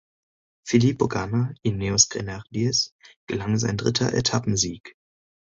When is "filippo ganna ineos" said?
0.67-2.09